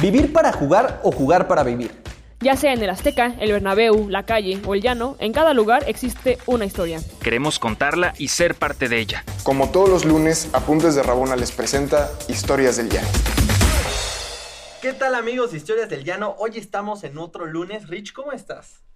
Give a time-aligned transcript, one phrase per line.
[0.00, 1.90] ¿Vivir para jugar o jugar para vivir?
[2.38, 5.82] Ya sea en el Azteca, el Bernabéu, la calle o el llano, en cada lugar
[5.88, 7.00] existe una historia.
[7.20, 9.24] Queremos contarla y ser parte de ella.
[9.42, 13.08] Como todos los lunes, Apuntes de Rabona les presenta Historias del Llano.
[14.80, 16.36] ¿Qué tal amigos de Historias del Llano?
[16.38, 17.88] Hoy estamos en otro lunes.
[17.88, 18.87] Rich, ¿cómo estás?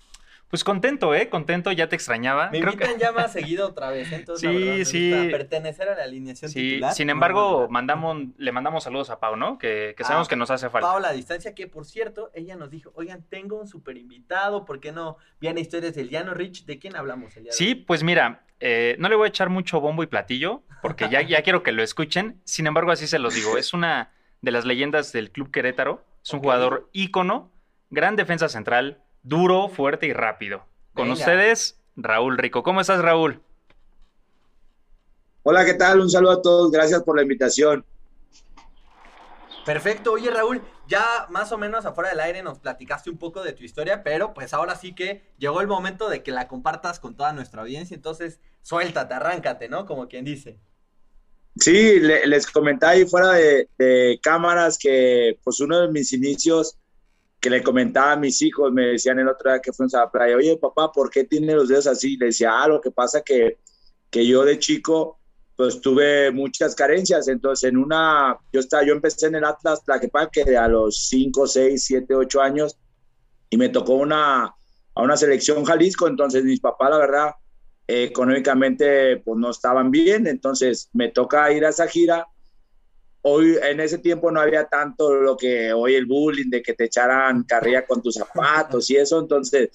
[0.53, 1.31] Pues contento, ¿eh?
[1.31, 2.51] Contento, ya te extrañaba.
[2.51, 4.17] Me invitan ya más seguido otra vez, ¿eh?
[4.17, 4.51] Entonces,
[4.87, 5.33] sí, la verdad, sí.
[5.33, 6.93] pertenecer a la alineación Sí, titular.
[6.93, 9.57] sin embargo, no, mandamos, le mandamos saludos a Pau, ¿no?
[9.57, 10.87] Que, que sabemos Ah, que nos hace falta.
[10.89, 14.79] Paola a distancia, que por cierto, ella nos dijo, oigan, tengo un super invitado, ¿por
[14.79, 15.17] qué no?
[15.41, 17.75] Viene Historias del Llano, Rich, ¿de quién hablamos el día de Sí, hoy?
[17.77, 21.41] pues mira, eh, no le voy a echar mucho bombo y platillo, porque ya, ya
[21.41, 22.43] quiero que lo escuchen.
[22.45, 23.57] Sin embargo, así se los digo.
[23.57, 24.13] Es una
[24.43, 26.05] de las leyendas del Club Querétaro.
[26.23, 27.51] Es un jugador ícono,
[27.89, 30.65] gran defensa central, duro, fuerte y rápido.
[30.95, 31.21] Con Venga.
[31.21, 32.63] ustedes, Raúl Rico.
[32.63, 33.41] ¿Cómo estás, Raúl?
[35.45, 36.01] Hola, ¿qué tal?
[36.01, 36.71] Un saludo a todos.
[36.71, 37.85] Gracias por la invitación.
[39.65, 43.53] Perfecto, oye Raúl, ya más o menos afuera del aire nos platicaste un poco de
[43.53, 47.17] tu historia, pero pues ahora sí que llegó el momento de que la compartas con
[47.17, 49.87] toda nuestra audiencia, entonces suéltate, arráncate, ¿no?
[49.87, 50.59] Como quien dice.
[51.61, 56.77] Sí, le- les comentaba ahí fuera de, de cámaras que pues uno de mis inicios
[57.43, 60.11] que le comentaba a mis hijos, me decían el otro día que fuimos a la
[60.13, 62.17] playa, oye papá, ¿por qué tiene los dedos así?
[62.17, 63.59] Le decía, ah, lo que pasa que,
[64.09, 65.19] que yo de chico
[65.57, 70.57] pues tuve muchas carencias, entonces en una, yo estaba, yo empecé en el Atlas Tlaquepaque
[70.57, 72.79] a los 5, 6, 7, 8 años
[73.51, 77.31] y me tocó una, a una selección Jalisco, entonces mis papás la verdad
[77.89, 82.25] eh, económicamente pues no estaban bien, entonces me toca ir a esa gira.
[83.23, 86.85] Hoy en ese tiempo no había tanto lo que hoy el bullying de que te
[86.85, 89.71] echaran carrilla con tus zapatos y eso, entonces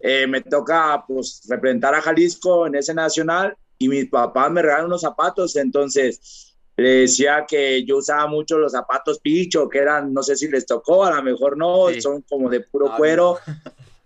[0.00, 4.86] eh, me toca pues representar a Jalisco en ese nacional y mis papás me regalan
[4.86, 10.22] unos zapatos, entonces le decía que yo usaba mucho los zapatos picho, que eran, no
[10.22, 12.00] sé si les tocó, a lo mejor no, Sí.
[12.00, 13.38] son como de puro Ah, cuero,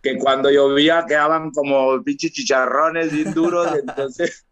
[0.03, 4.47] que cuando llovía quedaban como pinches chicharrones bien duros, entonces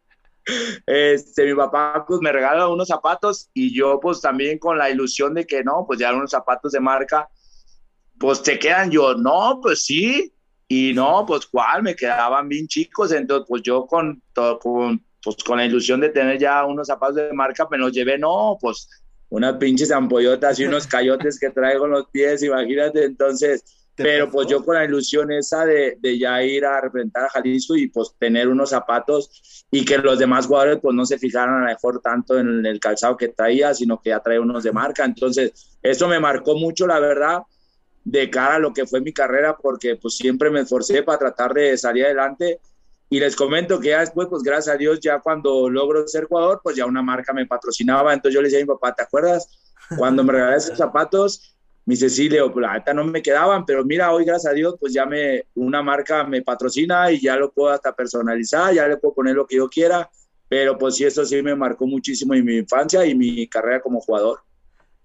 [0.86, 5.34] este, mi papá pues me regala unos zapatos y yo pues también con la ilusión
[5.34, 7.28] de que no, pues ya unos zapatos de marca,
[8.18, 8.90] pues te quedan.
[8.90, 10.32] Yo, no, pues sí,
[10.66, 15.36] y no, pues cuál, me quedaban bien chicos, entonces pues yo con, todo, con, pues,
[15.44, 18.88] con la ilusión de tener ya unos zapatos de marca, me los llevé, no, pues
[19.30, 24.30] unas pinches ampollotas y unos cayotes que traigo en los pies, imagínate, entonces ¿Te pero
[24.30, 27.88] pues yo con la ilusión esa de, de ya ir a representar a Jalisco y
[27.88, 31.66] pues tener unos zapatos y que los demás jugadores pues no se fijaran a lo
[31.66, 35.04] mejor tanto en el calzado que traía, sino que ya traía unos de marca.
[35.04, 37.42] Entonces, eso me marcó mucho, la verdad,
[38.04, 41.52] de cara a lo que fue mi carrera, porque pues siempre me esforcé para tratar
[41.52, 42.60] de salir adelante.
[43.10, 46.60] Y les comento que ya después, pues gracias a Dios, ya cuando logro ser jugador,
[46.62, 48.14] pues ya una marca me patrocinaba.
[48.14, 49.48] Entonces yo le decía a mi papá, ¿te acuerdas?
[49.96, 51.57] Cuando me regalaste esos zapatos,
[51.88, 54.54] me dice, sí, Leo, pues la neta no me quedaban, pero mira, hoy gracias a
[54.54, 58.86] Dios, pues ya me, una marca me patrocina y ya lo puedo hasta personalizar, ya
[58.86, 60.10] le puedo poner lo que yo quiera,
[60.48, 64.00] pero pues sí, eso sí me marcó muchísimo en mi infancia y mi carrera como
[64.02, 64.40] jugador.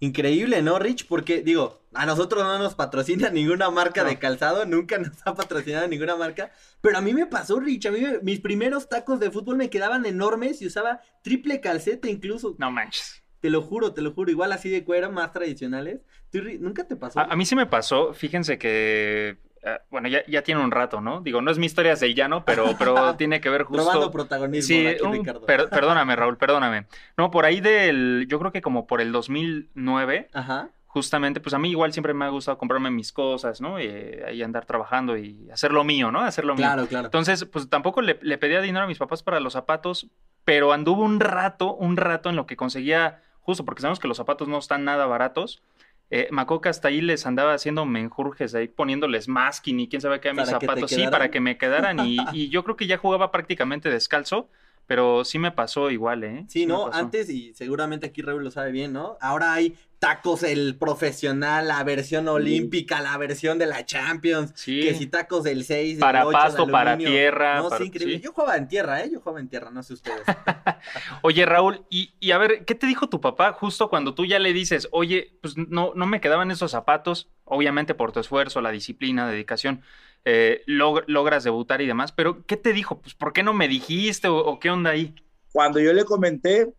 [0.02, 1.08] Increíble, ¿no, Rich?
[1.08, 4.10] Porque, digo, a nosotros no nos patrocina ninguna marca No.
[4.10, 6.52] de calzado, nunca nos ha patrocinado ninguna marca,
[6.82, 9.70] pero a mí me pasó, Rich, a mí me- mis primeros tacos de fútbol me
[9.70, 13.24] quedaban enormes y usaba triple calceta incluso, No manches.
[13.40, 16.02] te lo juro, te lo juro, igual así de cuero, más tradicionales.
[16.34, 17.20] ¿Tú, Ri- ¿Nunca te pasó?
[17.20, 21.00] A, a mí sí me pasó, fíjense que, eh, bueno, ya, ya tiene un rato,
[21.00, 21.22] ¿no?
[21.22, 23.84] Digo, no es mi historia del llano, pero, pero tiene que ver justo...
[23.84, 25.46] Robando protagonismo Sí, aquí, un- Ricardo.
[25.46, 26.88] per- perdóname, Raúl, perdóname.
[27.18, 30.70] No, por ahí del, yo creo que como por el 2009, Ajá.
[30.88, 33.80] justamente, pues a mí igual siempre me ha gustado comprarme mis cosas, ¿no?
[33.80, 36.22] Y eh, ahí andar trabajando y hacer lo mío, ¿no?
[36.22, 36.66] Hacer lo mío.
[36.66, 37.06] Claro, claro.
[37.06, 40.08] Entonces, pues tampoco le, le pedía dinero a mis papás para los zapatos,
[40.46, 44.18] pero anduvo un rato, un rato en lo que conseguía, justo porque sabemos que los
[44.18, 45.62] zapatos no están nada baratos.
[46.10, 50.30] Eh, Macoca hasta ahí les andaba haciendo menjurjes ahí poniéndoles masking y quién sabe qué
[50.30, 53.32] a mis zapatos, sí, para que me quedaran y, y yo creo que ya jugaba
[53.32, 54.50] prácticamente descalzo,
[54.86, 56.46] pero sí me pasó igual, ¿eh?
[56.48, 56.90] Sí, ¿no?
[56.92, 59.18] Antes, y seguramente aquí Raúl lo sabe bien, ¿no?
[59.22, 64.82] Ahora hay tacos el profesional, la versión olímpica, la versión de la Champions, Sí.
[64.82, 67.86] que si tacos del 6, Para del 8, de pasto, para tierra, No, para- sí,
[67.86, 68.16] increíble.
[68.18, 68.22] sí.
[68.22, 69.10] Yo jugaba en tierra, ¿eh?
[69.14, 70.22] Yo jugaba en tierra, no sé ustedes.
[71.22, 74.40] Oye, Raúl, y, y a ver, ¿qué te dijo tu papá justo cuando tú ya
[74.40, 78.72] le dices, oye, pues no, no me quedaban esos zapatos, obviamente por tu esfuerzo, la
[78.72, 79.82] disciplina, dedicación,
[80.26, 83.02] eh, log- logras debutar y demás, pero ¿qué te dijo?
[83.02, 85.14] Pues, ¿por qué no me dijiste o, qué onda ahí?
[85.52, 86.74] Cuando yo le comenté,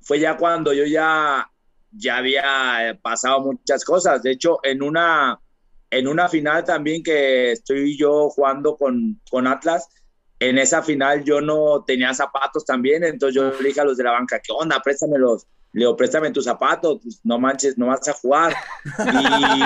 [0.00, 1.50] fue ya cuando yo ya,
[1.90, 4.22] ya había pasado muchas cosas.
[4.22, 5.38] De hecho, en una,
[5.90, 9.88] en una final también que estoy yo jugando con, con Atlas,
[10.38, 14.04] en esa final yo no tenía zapatos también, entonces yo le dije a los de
[14.04, 14.80] la banca, ¿qué onda?
[14.82, 15.46] Préstamelos.
[15.72, 18.54] Le digo, préstame tus zapatos, pues, no manches, no vas a jugar.
[18.84, 19.62] Y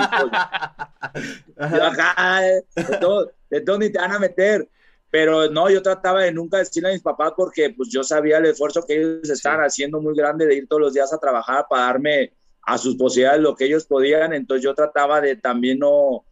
[1.57, 4.69] pues, yo, de todo, de todo ni te van a meter.
[5.11, 8.47] Pero no, yo trataba de nunca decirle a mis papás porque pues yo sabía el
[8.47, 11.85] esfuerzo que ellos estaban haciendo muy grande de ir todos los días a trabajar para
[11.85, 14.33] darme a sus posibilidades lo que ellos podían.
[14.33, 16.25] Entonces yo trataba de también no,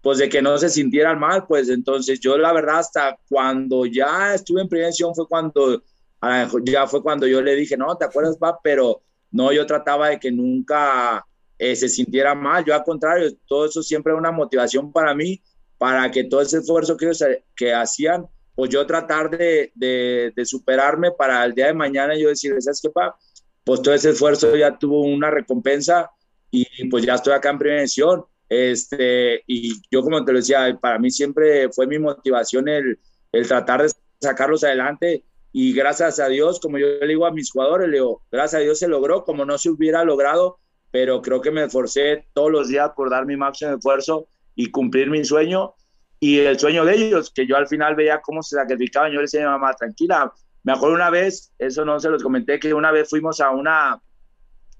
[0.00, 4.34] pues de que no se sintieran mal, pues entonces yo la verdad hasta cuando ya
[4.34, 5.82] estuve en prevención fue cuando,
[6.22, 8.58] ah, ya fue cuando yo le dije, no, ¿te acuerdas, papá?
[8.62, 11.24] Pero no, yo trataba de que nunca
[11.58, 15.40] eh, se sintiera mal, yo al contrario, todo eso siempre era una motivación para mí
[15.78, 17.24] para que todo ese esfuerzo que ellos
[17.56, 22.28] que hacían, pues yo tratar de, de, de superarme para el día de mañana yo
[22.28, 23.16] decir, ¿sabes qué, pa?
[23.64, 26.10] Pues todo ese esfuerzo ya tuvo una recompensa
[26.50, 28.24] y pues ya estoy acá en prevención.
[28.48, 32.98] Este, y yo como te lo decía, para mí siempre fue mi motivación el,
[33.32, 37.50] el tratar de sacarlos adelante y gracias a Dios, como yo le digo a mis
[37.50, 40.58] jugadores, le digo, gracias a Dios se logró, como no se hubiera logrado,
[40.90, 45.10] pero creo que me esforcé todos los días por dar mi máximo esfuerzo y cumplir
[45.10, 45.74] mi sueño
[46.20, 49.10] y el sueño de ellos, que yo al final veía cómo se sacrificaban.
[49.10, 50.32] Yo le decía a mi mamá, tranquila.
[50.62, 53.98] Me acuerdo una vez, eso no se los comenté, que una vez fuimos a una,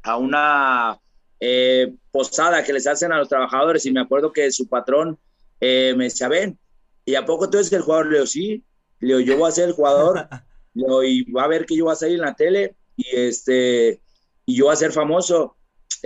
[0.02, 1.00] a una
[1.40, 5.18] eh, posada que les hacen a los trabajadores y me acuerdo que su patrón
[5.60, 6.58] eh, me decía, ven,
[7.06, 8.08] ¿y a poco tú eres el jugador?
[8.08, 8.62] Le digo, sí.
[8.98, 10.28] Le digo, yo voy a ser el jugador
[10.74, 14.00] y va a ver que yo voy a salir en la tele y, este,
[14.46, 15.56] y yo voy a ser famoso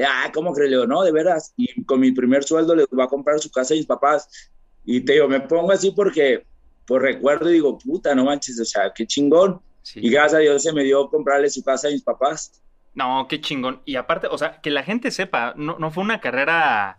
[0.03, 0.73] ah, ¿cómo crees?
[0.89, 1.53] No, de veras.
[1.57, 4.51] Y con mi primer sueldo le voy a comprar su casa a mis papás.
[4.85, 6.45] Y te digo, me pongo así porque,
[6.87, 9.61] por recuerdo, y digo, puta, no manches, o sea, qué chingón.
[9.83, 10.01] Sí.
[10.03, 12.63] Y gracias a Dios se me dio comprarle su casa a mis papás.
[12.95, 13.83] No, qué chingón.
[13.85, 16.99] Y aparte, o sea, que la gente sepa, no, no fue una carrera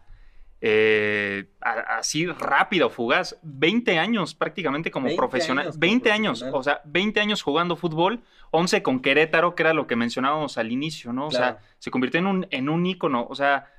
[0.68, 3.38] eh, así rápida o fugaz.
[3.44, 5.66] 20 años prácticamente como 20 profesional.
[5.66, 6.60] años como 20 años, profesional.
[6.60, 10.72] o sea, 20 años jugando fútbol, 11 con Querétaro, que era lo que mencionábamos al
[10.72, 11.28] inicio, ¿no?
[11.28, 13.28] O sea, se convirtió en un, en un ícono.
[13.30, 13.72] O sea,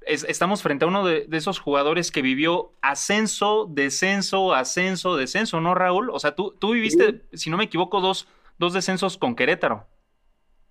[0.00, 5.60] es- estamos frente a uno de, de esos jugadores que vivió ascenso, descenso, ascenso, descenso,
[5.60, 6.10] ¿no, Raúl?
[6.10, 8.26] O sea, tú, tú viviste, si no me equivoco, dos,
[8.58, 9.86] dos descensos con Querétaro.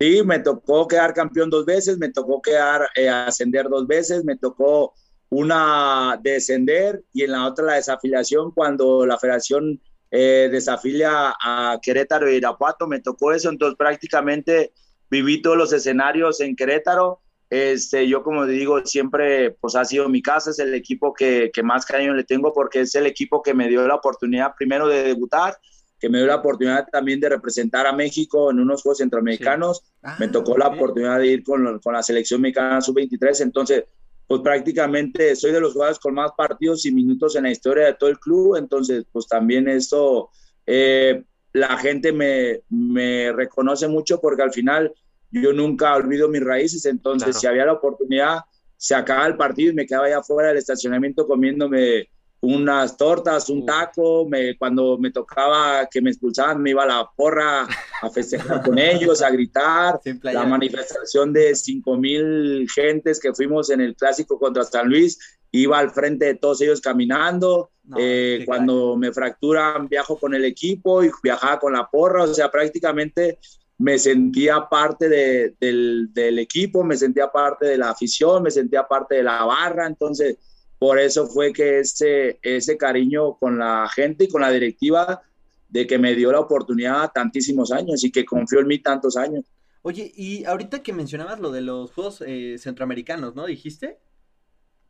[0.00, 4.36] Sí, me tocó quedar campeón dos veces, me tocó quedar eh, ascender dos veces, me
[4.36, 4.94] tocó
[5.32, 9.80] una descender y en la otra la desafiliación cuando la federación
[10.10, 14.74] eh, desafilia a Querétaro y Irapuato, me tocó eso, entonces prácticamente
[15.10, 17.20] viví todos los escenarios en Querétaro.
[17.48, 21.62] Este, yo como digo, siempre pues ha sido mi casa, es el equipo que, que
[21.62, 25.02] más cariño le tengo porque es el equipo que me dio la oportunidad primero de
[25.02, 25.56] debutar,
[25.98, 29.82] que me dio la oportunidad también de representar a México en unos Juegos Centroamericanos.
[30.18, 33.84] Me tocó la oportunidad de ir con, con la selección mexicana sub-23, entonces,
[34.26, 37.94] pues prácticamente soy de los jugadores con más partidos y minutos en la historia de
[37.94, 40.30] todo el club, entonces, pues también esto,
[40.66, 41.22] eh,
[41.52, 44.92] la gente me, me reconoce mucho porque al final
[45.30, 47.40] yo nunca olvido mis raíces, entonces Claro.
[47.40, 48.40] si había la oportunidad,
[48.76, 52.08] se acaba el partido y me quedaba allá afuera del estacionamiento comiéndome
[52.42, 57.08] unas tortas, un taco, me, cuando me tocaba que me expulsaban, me iba a la
[57.16, 57.62] porra
[58.02, 63.80] a festejar con ellos, a gritar, la manifestación de 5 mil gentes que fuimos en
[63.80, 65.18] el clásico contra San Luis,
[65.52, 70.44] iba al frente de todos ellos caminando, No, Eh, cuando me fracturan viajo con el
[70.44, 73.38] equipo y viajaba con la porra, o sea, prácticamente
[73.78, 78.86] me sentía parte de- del, del equipo, me sentía parte de la afición, me sentía
[78.86, 80.38] parte de la barra, entonces
[80.82, 85.22] por eso fue que ese, ese cariño con la gente y con la directiva
[85.68, 89.44] de que me dio la oportunidad tantísimos años y que confió en mí tantos años.
[89.82, 93.46] Oye, y ahorita que mencionabas lo de los Juegos eh, Centroamericanos, ¿no?
[93.46, 94.00] ¿Dijiste?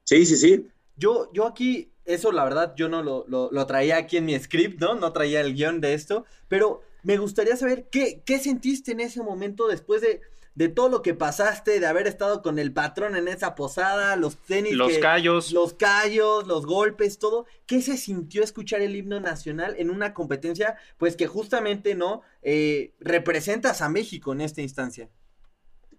[0.05, 0.67] Sí, sí, sí.
[0.97, 4.39] Yo, yo aquí, eso la verdad, yo no lo, lo, lo traía aquí en mi
[4.39, 4.95] script, ¿no?
[4.95, 9.23] No traía el guion de esto, pero me gustaría saber qué, qué sentiste en ese
[9.23, 10.23] momento después de,
[10.55, 14.37] de todo lo que pasaste, de haber estado con el patrón en esa posada, los
[14.37, 15.51] tenis, Los que- callos.
[15.53, 17.47] los callos, los golpes, todo.
[17.67, 22.21] ¿Qué se sintió escuchar el himno nacional en una competencia, pues que justamente, ¿no?
[22.43, 25.09] Eh, representas a México en esta instancia.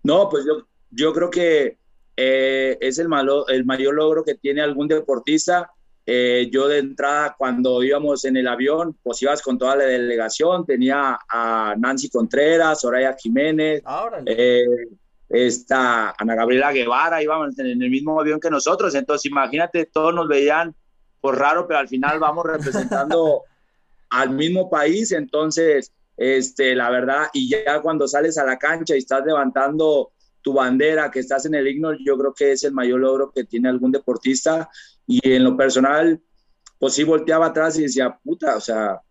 [0.04, 1.78] No, pues yo, yo creo que
[2.16, 5.72] eh, es el, malo, el mayor logro que tiene algún deportista.
[6.06, 10.66] Eh, yo de entrada, cuando íbamos en el avión, pues ibas con toda la delegación,
[10.66, 14.22] tenía a Nancy Contreras, Soraya Jiménez, Ahora.
[14.26, 14.66] eh,
[15.30, 20.28] esta Ana Gabriela Guevara, íbamos en el mismo avión que nosotros, entonces imagínate, todos nos
[20.28, 20.76] veían
[21.22, 23.44] por raro, pero al final vamos representando
[24.10, 29.00] al mismo país, entonces, este, la verdad, y ya cuando sales a la cancha y
[29.00, 33.00] estás levantando tu bandera, que estás en el himno, yo creo que es el mayor
[33.00, 34.70] logro que tiene algún deportista,
[35.08, 36.22] y en lo personal,
[36.80, 39.02] pues sí volteaba atrás y decía, puta, o sea,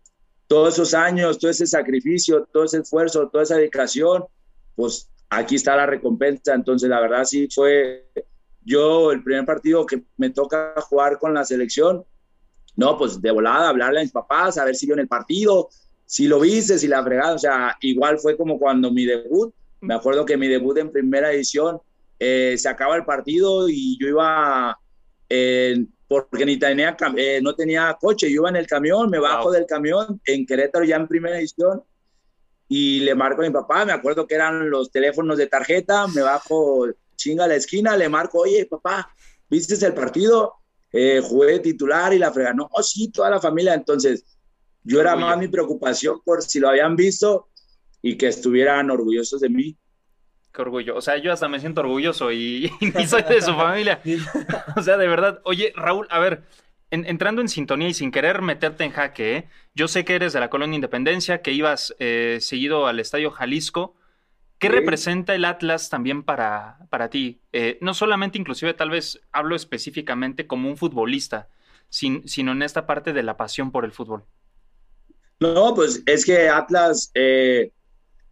[0.47, 4.25] todos esos años, todo ese sacrificio, todo ese esfuerzo, toda esa dedicación,
[4.75, 6.53] pues aquí está la recompensa.
[6.53, 8.07] Entonces, la verdad sí fue
[8.61, 12.05] yo el primer partido que me toca jugar con la selección,
[12.75, 15.69] no, pues de volada, hablarle a mis papás, a ver si vio en el partido,
[16.05, 19.93] si lo viste, si la fregada, o sea, igual fue como cuando mi debut, me
[19.93, 21.79] acuerdo que mi debut en primera edición,
[22.19, 24.79] eh, se acaba el partido y yo iba,
[26.07, 29.65] porque ni tenía, eh, no tenía coche, yo iba en el camión, me bajo del
[29.65, 31.83] camión en Querétaro ya en primera edición
[32.67, 36.21] y le marco a mi papá, me acuerdo que eran los teléfonos de tarjeta, me
[36.21, 39.11] bajo chinga a la esquina, le marco, oye papá,
[39.49, 40.53] ¿viste el partido?
[40.91, 44.25] Eh, jugué titular y la frega, no, oh, sí, toda la familia, entonces
[44.83, 47.49] yo era más mi preocupación por si lo habían visto
[48.01, 49.77] y que estuvieran orgullosos de mí.
[50.53, 50.95] Qué orgullo.
[50.95, 53.99] O sea, yo hasta me siento orgulloso y, ni soy de su familia.
[54.77, 55.41] o sea, de verdad.
[55.43, 56.43] Oye, Raúl, a ver,
[56.91, 59.49] entrando en sintonía y sin querer meterte en jaque, ¿eh?
[59.73, 63.95] yo sé que eres de la Colonia Independencia, que ibas eh, seguido al Estadio Jalisco.
[64.59, 67.41] ¿Qué representa el Atlas también para, para ti?
[67.51, 71.49] Eh, no solamente, inclusive, tal vez hablo específicamente como un futbolista,
[71.89, 74.23] sino en esta parte de la pasión por el fútbol.
[75.41, 77.71] No, pues es que Atlas, eh,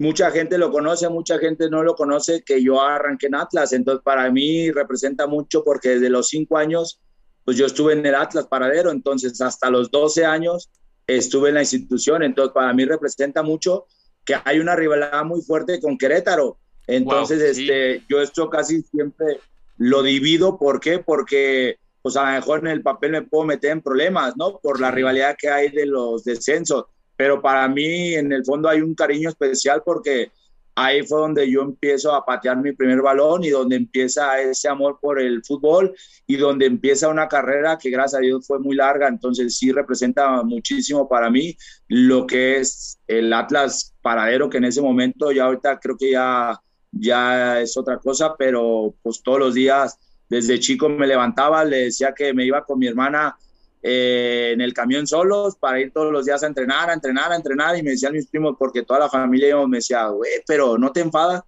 [0.02, 4.04] mucha gente lo conoce, mucha gente no lo conoce, que yo arranqué en Atlas, entonces
[4.04, 7.00] para mí representa mucho porque desde los cinco años,
[7.46, 10.72] pues yo estuve en el Atlas Paradero, entonces hasta los 12 años
[11.06, 13.86] estuve en la institución, entonces para mí representa mucho
[14.26, 19.40] que hay una rivalidad muy fuerte con Querétaro, entonces este, yo esto casi siempre
[19.78, 20.98] lo divido, ¿por qué?
[20.98, 24.58] Porque pues a lo mejor en el papel me puedo meter en problemas, ¿no?
[24.58, 26.86] Por la rivalidad que hay de los descensos.
[27.22, 30.32] Pero para mí, en el fondo, hay un cariño especial porque
[30.74, 34.98] ahí fue donde yo empiezo a patear mi primer balón y donde empieza ese amor
[35.00, 35.94] por el fútbol
[36.26, 40.42] y donde empieza una carrera que gracias a Dios fue muy larga, entonces sí representa
[40.42, 41.56] muchísimo para mí
[41.90, 46.60] lo que es el Atlas Paradero, que en ese momento ya ahorita creo que ya,
[46.92, 49.96] ya es otra cosa, pero pues todos los días
[50.28, 53.38] desde chico me levantaba, le decía que me iba con mi hermana
[53.84, 57.36] eh, en el camión solos para ir todos los días a entrenar, a entrenar, a
[57.36, 57.78] entrenar.
[57.78, 61.02] Y me decían mis primos, porque toda la familia me decía, güey, pero no te
[61.02, 61.44] enfadas.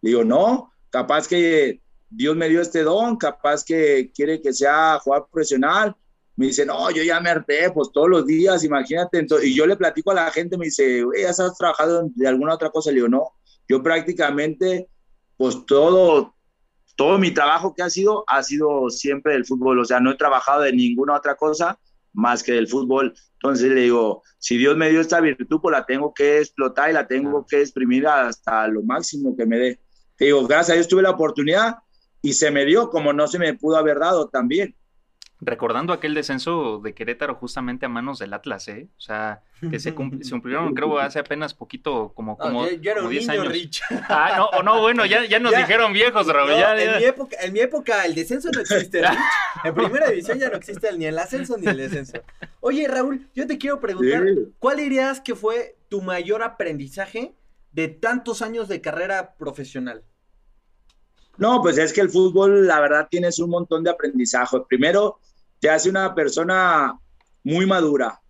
[0.00, 1.80] digo, no, capaz que
[2.10, 5.94] Dios me dio este don, capaz que quiere que sea jugador profesional.
[6.36, 9.26] Me dice, no, yo ya me harté, pues todos los días, imagínate.
[9.42, 12.70] y yo le platico a la gente, me dice, güey, ¿has trabajado de alguna otra
[12.70, 12.90] cosa?
[12.90, 13.32] Le digo, no,
[13.68, 14.88] yo prácticamente,
[15.36, 16.34] pues todo,
[16.98, 20.16] todo mi trabajo que ha sido, ha sido siempre del fútbol, o sea, no he
[20.16, 21.78] trabajado de ninguna otra cosa
[22.12, 23.14] más que del fútbol.
[23.34, 26.94] Entonces le digo, si Dios me dio esta virtud, pues la tengo que explotar y
[26.94, 29.80] la tengo que exprimir hasta lo máximo que me dé.
[30.16, 31.76] Te digo, gracias a Dios tuve la oportunidad
[32.20, 34.74] y se me dio como no se me pudo haber dado también
[35.40, 38.88] recordando aquel descenso de Querétaro justamente a manos del Atlas, ¿eh?
[38.96, 43.48] O sea, que se, cumplieron, creo, hace apenas poquito, como, como, no, 10 años.
[43.48, 43.82] Rich.
[44.08, 46.50] Ah, no, no, bueno, ya, ya nos dijeron viejos, Raúl.
[46.50, 49.18] En, mi época, en mi época el descenso no existe, Rich.
[49.64, 52.22] En primera división ya no existe ni el ascenso ni el descenso.
[52.60, 54.24] Oye, Raúl, yo te quiero preguntar,
[54.58, 57.34] ¿cuál dirías que fue tu mayor aprendizaje
[57.72, 60.02] de tantos años de carrera profesional?
[61.38, 64.58] No, pues es que el fútbol, la verdad, tienes un montón de aprendizaje.
[64.68, 65.20] Primero,
[65.60, 66.98] te hace una persona
[67.44, 68.20] muy madura,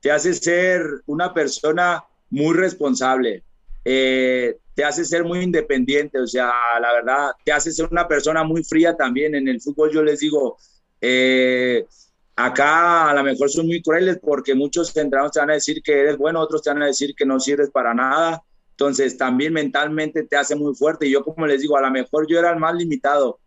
[0.00, 3.44] te hace ser una persona muy responsable,
[3.84, 8.44] eh, te hace ser muy independiente, o sea, la verdad, te hace ser una persona
[8.44, 9.34] muy fría también.
[9.34, 10.56] En el fútbol yo les digo,
[11.00, 11.84] eh,
[12.36, 15.98] acá a lo mejor son muy crueles porque muchos entrenadores te van a decir que
[15.98, 18.42] eres bueno, otros te van a decir que no sirves para nada.
[18.70, 21.08] Entonces también mentalmente te hace muy fuerte.
[21.08, 23.40] Y yo como les digo, a lo mejor yo era el más limitado,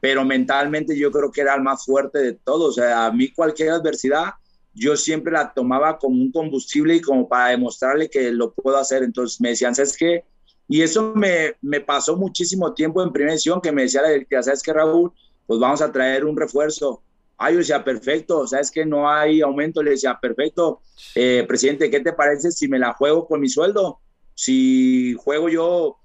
[0.00, 2.70] pero mentalmente yo creo que era el más fuerte de todos.
[2.70, 4.34] O sea, a mí cualquier adversidad,
[4.74, 9.02] yo siempre la tomaba como un combustible y como para demostrarle que lo puedo hacer.
[9.02, 10.24] Entonces me decían, ¿sabes qué?
[10.68, 14.42] Y eso me, me pasó muchísimo tiempo en primera edición, que me decía la directiva,
[14.42, 15.12] ¿sabes qué, Raúl?
[15.46, 17.02] Pues vamos a traer un refuerzo.
[17.38, 19.82] Ay, yo decía, perfecto, ¿sabes que no hay aumento?
[19.82, 20.82] Le decía, perfecto,
[21.14, 24.00] eh, presidente, ¿qué te parece si me la juego con mi sueldo?
[24.34, 25.98] Si juego yo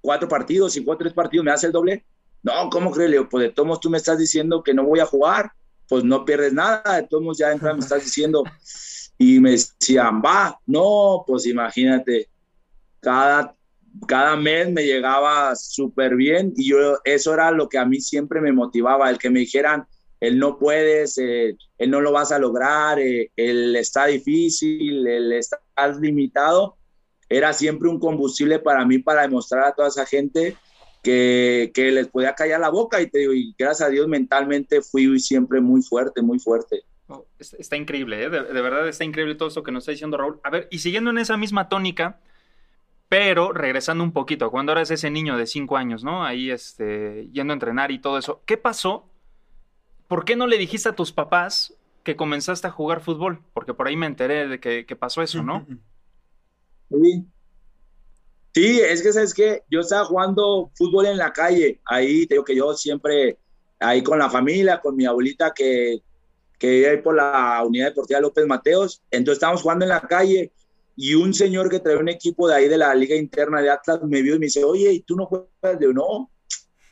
[0.00, 2.04] cuatro partidos, si juego tres partidos, ¿me hace el doble?
[2.42, 3.10] No, ¿cómo crees?
[3.10, 5.52] Le pues de todos tú me estás diciendo que no voy a jugar,
[5.88, 8.42] pues no pierdes nada, de todos ya entra, me estás diciendo.
[9.18, 12.28] Y me decían, va, no, pues imagínate,
[13.00, 13.54] cada,
[14.06, 18.40] cada mes me llegaba súper bien y yo, eso era lo que a mí siempre
[18.40, 19.86] me motivaba, el que me dijeran,
[20.18, 25.32] él no puedes, eh, él no lo vas a lograr, eh, él está difícil, él
[25.32, 25.58] está
[26.00, 26.76] limitado,
[27.28, 30.56] era siempre un combustible para mí para demostrar a toda esa gente
[31.02, 35.18] que, les podía callar la boca y te digo, y gracias a Dios mentalmente fui
[35.18, 36.84] siempre muy fuerte, muy fuerte.
[37.08, 38.30] Oh, está, increíble, ¿eh?
[38.30, 40.40] de, verdad está increíble todo esto que nos está diciendo Raúl.
[40.44, 42.20] A ver, y siguiendo en esa misma tónica,
[43.08, 46.24] Pero regresando un poquito, cuando eras ese niño de cinco años, ¿no?
[46.24, 49.06] Ahí este, yendo a entrenar y todo eso, ¿qué pasó?
[50.08, 53.42] ¿Por qué no le dijiste a tus papás que comenzaste a jugar fútbol?
[53.52, 55.66] Porque por ahí me enteré de que, que pasó eso, ¿no?
[56.88, 57.26] Sí.
[58.54, 61.80] Sí, es que sabes que yo estaba jugando fútbol en la calle.
[61.86, 63.38] Ahí te digo que yo siempre,
[63.80, 66.02] ahí con la familia, con mi abuelita que,
[66.58, 69.02] que vive ahí por la unidad deportiva López Mateos.
[69.10, 70.52] Entonces estábamos jugando en la calle
[70.96, 74.02] y un señor que trae un equipo de ahí de la liga interna de Atlas
[74.02, 75.80] me vio y me dice, oye, ¿y tú no juegas?
[75.80, 76.30] Yo, no,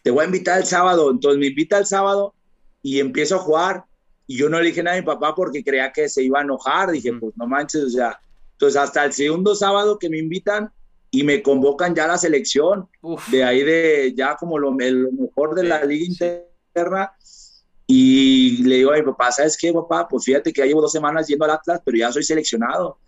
[0.02, 1.11] te voy a invitar el sábado.
[1.11, 2.35] Entonces me invita el sábado
[2.83, 3.85] y empiezo a jugar.
[4.26, 6.43] Y yo no le dije nada a mi papá porque creía que se iba a
[6.43, 6.90] enojar.
[6.90, 8.19] Dije, pues no manches, o sea.
[8.52, 10.73] Entonces hasta el segundo sábado que me invitan
[11.11, 13.29] y me convocan ya a la selección, Uf.
[13.31, 17.12] de ahí de ya como lo, lo mejor de la liga interna.
[17.87, 20.07] Y le digo a mi papá, ¿sabes qué, papá?
[20.09, 22.99] Pues fíjate que ya llevo dos semanas yendo al Atlas, pero ya soy seleccionado.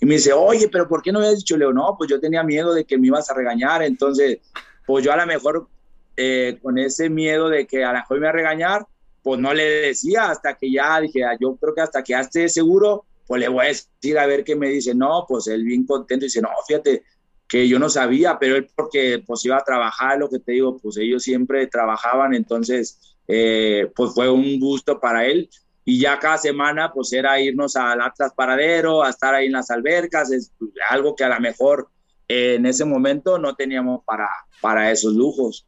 [0.00, 1.56] Y me dice, oye, pero ¿por qué no me habías dicho?
[1.56, 3.82] Leo, no, pues yo tenía miedo de que me ibas a regañar.
[3.82, 4.38] Entonces,
[4.86, 5.68] pues yo a lo mejor
[6.16, 8.86] eh, con ese miedo de que a lo mejor me iba a regañar,
[9.22, 12.20] pues no le decía hasta que ya dije, ah, yo creo que hasta que ya
[12.20, 14.94] esté seguro, pues le voy a decir a ver qué me dice.
[14.94, 17.02] No, pues él bien contento dice, no, fíjate
[17.48, 20.78] que yo no sabía, pero él porque pues iba a trabajar, lo que te digo,
[20.78, 25.48] pues ellos siempre trabajaban, entonces eh, pues fue un gusto para él.
[25.84, 29.70] Y ya cada semana pues era irnos al Atlas Paradero, a estar ahí en las
[29.70, 30.52] albercas, es
[30.90, 31.88] algo que a lo mejor
[32.26, 34.28] eh, en ese momento no teníamos para,
[34.60, 35.66] para esos lujos.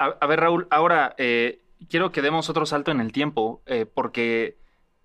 [0.00, 3.62] A, ver, Raúl, ahora eh, quiero que demos otro salto en el tiempo,
[3.94, 4.56] porque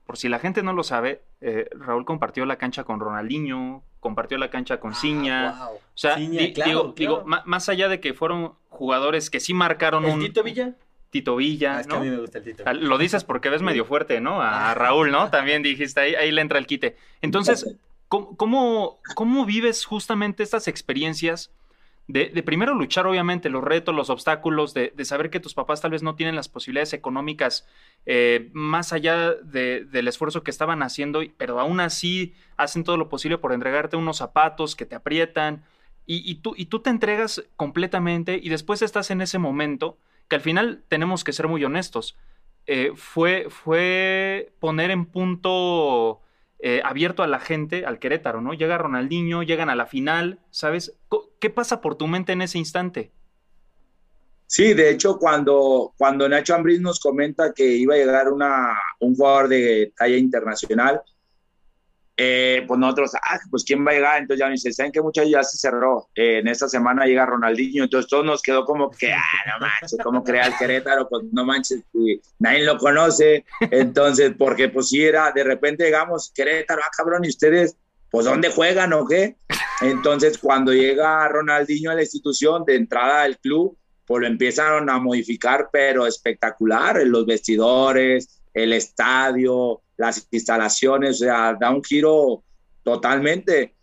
[0.06, 1.24] por si la gente no lo sabe,
[1.72, 5.50] Raúl compartió la cancha con Ronaldinho, compartió la cancha con Ciña.
[5.50, 5.78] Ah, wow.
[5.78, 7.24] O sea, Ciña, di- claro, digo, claro.
[7.24, 10.74] digo, más allá de que fueron jugadores que sí marcaron ¿El un Tito Villa?
[11.10, 12.00] Tito Villa, Ah, es que ¿no?
[12.00, 12.64] a mí me gusta el Tito.
[12.68, 14.42] Ah, Lo dices porque ves medio fuerte, ¿no?
[14.42, 14.74] A.
[14.76, 15.30] Raúl, ¿no?
[15.32, 16.98] También dijiste, ahí, ahí le entra el quite.
[17.22, 17.76] Entonces,
[18.10, 21.52] ¿cómo, cómo, cómo vives justamente estas experiencias
[22.08, 25.92] de, primero luchar, obviamente, los retos, los obstáculos, de, de saber que tus papás tal
[25.92, 27.66] vez no tienen las posibilidades económicas
[28.06, 33.10] eh, más allá de- del esfuerzo que estaban haciendo, pero aún así hacen todo lo
[33.10, 35.64] posible por entregarte unos zapatos que te aprietan
[36.06, 40.36] y, y tú, y tú te entregas completamente y después estás en ese momento que
[40.36, 42.18] al final tenemos que ser muy honestos.
[42.66, 46.22] eh, fue, fue poner en punto
[46.66, 48.54] eh, abierto a la gente, al Querétaro, ¿no?
[48.54, 50.98] Llega Ronaldinho, llegan a la final, ¿sabes?
[51.42, 53.12] ¿Qué pasa por tu mente en ese instante?
[54.48, 59.14] Sí, de hecho, cuando, cuando Nacho Ambriz nos comenta que iba a llegar una, un
[59.14, 61.02] jugador de talla internacional,
[62.16, 65.02] eh, pues nosotros, ah, pues quién va a llegar, entonces ya nos dice, ¿saben que
[65.02, 66.10] muchachos ya se cerró?
[66.14, 69.98] Eh, en esta semana llega Ronaldinho, entonces todos nos quedó como que, ah, no manches,
[70.04, 71.10] ¿cómo crea el Querétaro?
[71.10, 71.84] Pues no manches,
[72.40, 77.30] nadie lo conoce, entonces, porque pues si era, de repente llegamos, Querétaro, ah, cabrón, y
[77.30, 77.78] ustedes,
[78.12, 79.38] pues ¿dónde juegan o qué?
[79.82, 85.00] Entonces, cuando llega Ronaldinho a la institución, de entrada del club, pues lo empiezan a
[85.00, 92.44] modificar, pero espectacular, los vestidores, el estadio, las instalaciones, o sea, da un giro
[92.84, 93.76] totalmente.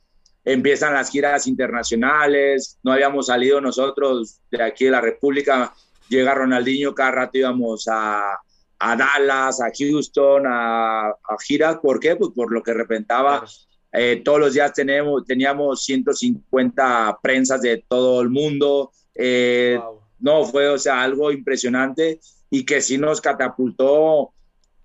[0.45, 5.75] Empiezan las giras internacionales, no habíamos salido nosotros de aquí de la República,
[6.09, 8.39] llega Ronaldinho, cada rato íbamos a,
[8.79, 12.17] a Dallas, a Houston, a, a giras, ¿por qué?
[12.17, 13.45] Pues por lo que representaba
[13.93, 18.93] eh, todos los días tenemos, teníamos 150 prensas de todo el mundo.
[19.15, 20.01] Eh, Wow.
[20.21, 22.21] No, fue, o sea, algo impresionante
[22.51, 24.35] y que sí nos catapultó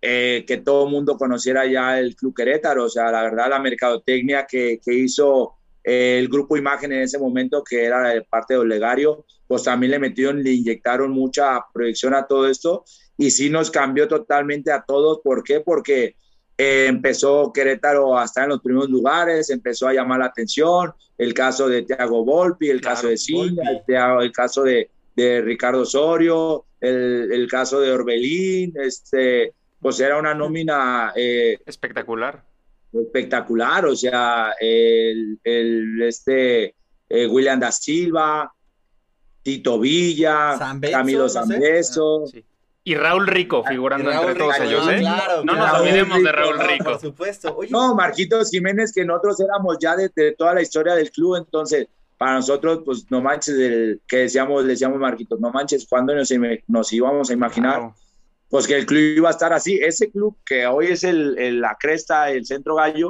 [0.08, 2.84] eh, que todo el mundo conociera ya el Club Querétaro.
[2.86, 7.18] O sea, la verdad, la mercadotecnia que, que hizo eh, el grupo Imagen en ese
[7.18, 12.13] momento, que era de parte de Olegario, pues también le metieron, le inyectaron mucha proyección
[12.13, 12.84] a todo esto
[13.18, 15.20] y sí nos cambió totalmente a todos.
[15.24, 15.60] ¿Por qué?
[15.62, 16.15] Porque
[16.58, 21.34] eh, empezó Querétaro a estar en los primeros lugares, empezó a llamar la atención, el
[21.34, 25.82] caso de Thiago Volpi, el Claro, caso de el, Thiago- el caso de, de Ricardo
[25.82, 32.44] Osorio, el, el caso de Orbelín, este, pues era una nómina eh, Espectacular.
[32.94, 36.76] espectacular, o sea, el, el, este,
[37.10, 38.52] eh, William da Silva,
[39.44, 41.40] Tito Villa, Camilo no sé.
[41.40, 42.44] Zambeso, Sí.
[42.88, 44.98] Y Raúl Rico figurando Raúl entre todos Rico, ellos, ¿eh?
[45.00, 46.84] claro, no nos olvidemos de Raúl Rico.
[46.84, 47.56] Por supuesto.
[47.58, 51.36] Oye, No, Marquitos Jiménez, que nosotros éramos ya de, de toda la historia del club,
[51.38, 56.14] entonces para nosotros, pues no manches, el, que decíamos, le decíamos Marquitos, no manches, cuando
[56.16, 57.96] nos, íbamos a imaginar, Claro.
[58.49, 59.79] Pues que el club iba a estar así.
[59.81, 63.10] Ese club que hoy es el, el- la cresta, el centro gallo,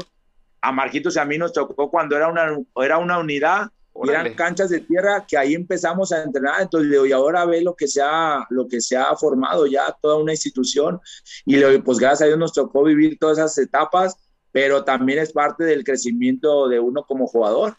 [0.62, 3.70] a Marquitos y a mí nos tocó cuando era una, era una unidad,
[4.04, 7.46] y eran canchas de tierra que ahí empezamos a entrenar, entonces le digo, y ahora
[7.46, 11.00] ve lo que se ha, lo que se ha formado ya toda una institución,
[11.46, 14.18] y le digo, pues gracias a Dios nos tocó vivir todas esas etapas,
[14.52, 17.78] pero también es parte del crecimiento de uno como jugador.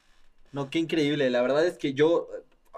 [0.52, 1.28] No, qué increíble.
[1.28, 2.28] La verdad es que yo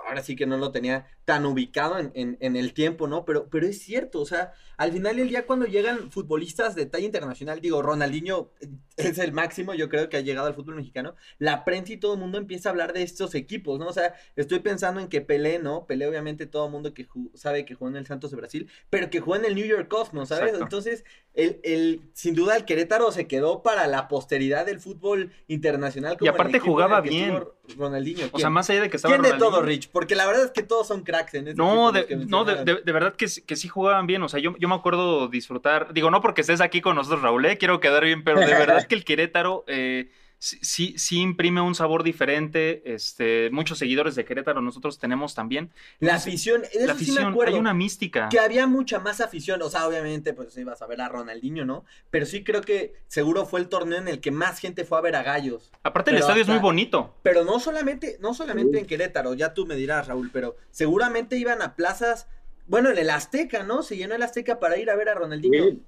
[0.06, 3.26] ahora sí que no lo tenía tan ubicado en, en, en, el tiempo, ¿no?
[3.26, 7.04] Pero, pero es cierto, o sea, al final del día cuando llegan futbolistas de talla
[7.04, 8.50] internacional, digo, Ronaldinho
[8.96, 12.14] es el máximo, yo creo que ha llegado al fútbol mexicano, la prensa y todo
[12.14, 13.88] el mundo empieza a hablar de estos equipos, ¿no?
[13.88, 15.84] O sea, estoy pensando en que Pelé, ¿no?
[15.84, 19.10] Pelé obviamente todo el mundo que sabe que jugó en el Santos de Brasil, pero
[19.10, 20.54] que jugó en el New York Cosmos, ¿sabes?
[20.54, 20.64] Exacto.
[20.64, 26.16] Entonces, el, el, sin duda el Querétaro se quedó para la posteridad del fútbol internacional.
[26.16, 27.38] Como y aparte jugaba bien.
[27.76, 28.28] Ronaldinho.
[28.32, 29.90] O sea, más allá de que estaba ¿Quién de todo, Rich?
[29.90, 32.92] Porque la verdad es que todos son cracks en No, de, no de, de, de,
[32.92, 34.22] verdad que, que sí jugaban bien.
[34.22, 35.92] O sea, yo, yo me acuerdo disfrutar.
[35.92, 37.58] Digo, no porque estés aquí con nosotros, Raúl, ¿eh?
[37.58, 42.02] quiero quedar bien, pero de verdad que el Querétaro eh, sí, sí imprime un sabor
[42.02, 42.82] diferente.
[42.84, 45.70] Este, muchos seguidores de Querétaro nosotros tenemos también.
[46.00, 48.28] La afición, de la afición, sí me acuerdo, hay una mística.
[48.28, 51.84] Que había mucha más afición, o sea, obviamente, pues ibas a ver a Ronaldinho, ¿no?
[52.10, 55.02] Pero sí creo que seguro fue el torneo en el que más gente fue a
[55.02, 55.70] ver a Gallos.
[55.82, 57.14] Aparte, pero el estadio hasta, es muy bonito.
[57.22, 61.62] Pero no solamente, no solamente en Querétaro, ya tú me dirás, Raúl, pero seguramente iban
[61.62, 62.28] a plazas,
[62.66, 63.82] bueno, en el Azteca, ¿no?
[63.82, 65.64] Se llenó el Azteca para ir a ver a Ronaldinho.
[65.64, 65.82] Sí.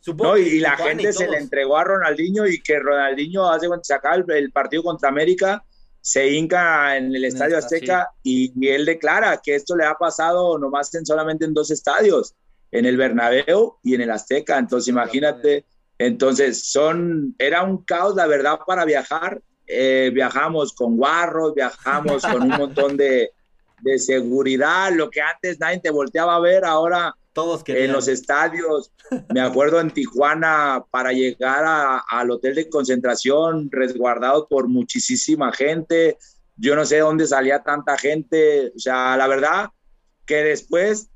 [0.00, 3.48] Supongo no, y, y la gente y se le entregó a Ronaldinho y que Ronaldinho
[3.50, 5.62] hace sacar el, el, partido contra América,
[6.00, 8.52] se hinca en el Estadio Azteca sí.
[8.56, 12.34] y, y, él declara que esto le ha pasado nomás en solamente en dos estadios,
[12.72, 14.58] en el Bernabéu y en el Azteca.
[14.58, 15.66] Entonces imagínate,
[15.98, 19.42] entonces son, era un caos la verdad para viajar.
[19.66, 23.30] Eh, viajamos con guarros, viajamos con un montón de,
[23.82, 28.92] de seguridad, lo que antes nadie te volteaba a ver, ahora todos en los estadios.
[29.32, 36.18] Me acuerdo en Tijuana para llegar a, al hotel de concentración, resguardado por muchísima gente.
[36.56, 38.72] Yo no sé dónde salía tanta gente.
[38.74, 39.70] O sea, la verdad
[40.26, 41.08] que después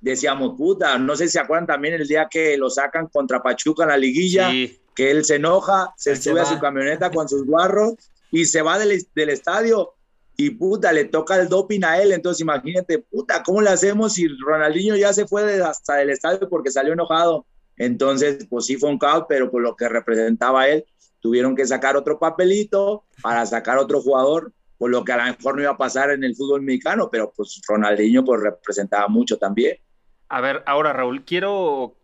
[0.00, 3.82] decíamos, puta, no sé si se acuerdan también el día que lo sacan contra Pachuca
[3.82, 4.80] en la liguilla, sí.
[4.94, 7.94] que él se enoja, se Ahí sube se a su camioneta con sus guarros
[8.30, 9.94] y se va del, del estadio
[10.40, 14.28] y puta, le toca el doping a él, entonces imagínate, puta, ¿cómo le hacemos si
[14.28, 17.44] Ronaldinho ya se fue hasta el estadio porque salió enojado?
[17.76, 20.84] Entonces, pues sí fue un caos, pero por lo que representaba él,
[21.18, 25.56] tuvieron que sacar otro papelito para sacar otro jugador, por lo que a lo mejor
[25.56, 29.78] no iba a pasar en el fútbol mexicano, pero pues Ronaldinho pues representaba mucho también.
[30.28, 31.96] A ver, ahora Raúl, quiero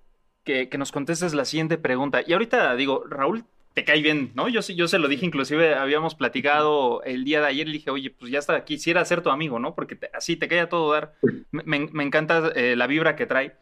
[0.42, 2.20] que, que nos contestes la siguiente pregunta.
[2.26, 4.48] Y ahorita digo, Raúl te cae bien, ¿no?
[4.48, 8.08] Yo, yo se lo dije, inclusive habíamos platicado el día de ayer, le dije, oye,
[8.10, 9.74] pues ya está, quisiera ser tu amigo, ¿no?
[9.74, 11.14] Porque te, así te cae a todo dar.
[11.50, 13.56] Me, me encanta eh, la vibra que trae.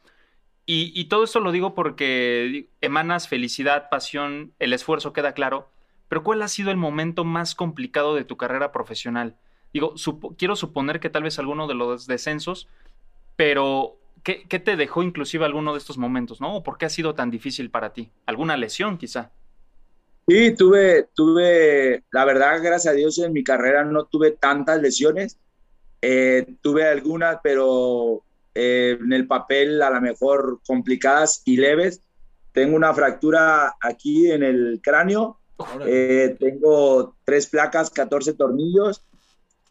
[0.66, 5.70] Y, y, todo esto lo digo porque emanas felicidad, pasión, el esfuerzo queda claro.
[6.08, 9.36] Pero ¿cuál ha sido el momento más complicado de tu carrera profesional?
[9.72, 12.68] Digo, supo, quiero suponer que tal vez alguno de los descensos,
[13.34, 16.54] pero ¿qué, ¿qué te dejó inclusive alguno de estos momentos, ¿no?
[16.54, 18.10] ¿O por qué ha sido tan difícil para ti?
[18.26, 19.32] ¿Alguna lesión quizá?
[20.28, 25.38] Sí, tuve, tuve, la verdad, gracias a Dios en mi carrera no tuve tantas lesiones.
[26.00, 28.22] Eh, tuve algunas, pero
[28.54, 32.02] eh, en el papel a lo mejor complicadas y leves.
[32.52, 35.38] Tengo una fractura aquí en el cráneo.
[35.86, 39.02] Eh, tengo tres placas, 14 tornillos.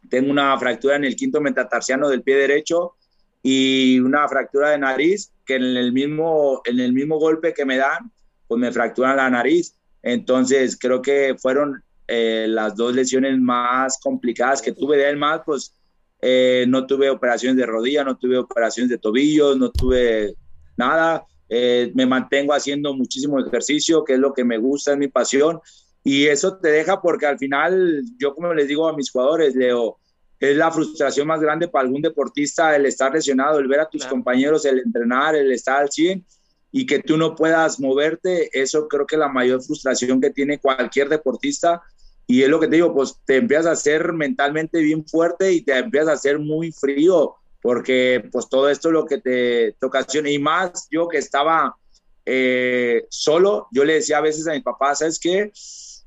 [0.09, 2.95] Tengo una fractura en el quinto metatarsiano del pie derecho
[3.43, 7.77] y una fractura de nariz que en el mismo, en el mismo golpe que me
[7.77, 8.11] dan,
[8.47, 14.61] pues me fracturan la nariz entonces, creo que fueron eh, las dos lesiones más complicadas
[14.61, 14.97] que tuve.
[14.97, 15.75] De él más, pues
[16.21, 20.35] eh, no tuve operaciones de rodilla, no tuve operaciones de tobillos, no tuve
[20.77, 21.25] nada.
[21.47, 25.59] Eh, me mantengo haciendo muchísimo ejercicio, que es lo que me gusta, es mi pasión.
[26.03, 29.97] Y eso te deja porque al final, yo como les digo a mis jugadores, Leo,
[30.39, 34.01] es la frustración más grande para algún deportista el estar lesionado, el ver a tus
[34.01, 34.15] claro.
[34.15, 36.25] compañeros, el entrenar, el estar al 100
[36.71, 40.59] y que tú no puedas moverte, eso creo que es la mayor frustración que tiene
[40.59, 41.81] cualquier deportista.
[42.27, 45.61] Y es lo que te digo, pues te empiezas a hacer mentalmente bien fuerte y
[45.61, 49.85] te empiezas a hacer muy frío, porque pues todo esto es lo que te, te
[49.85, 50.29] ocasiona.
[50.29, 51.75] Y más yo que estaba
[52.25, 55.51] eh, solo, yo le decía a veces a mi papá, ¿sabes qué?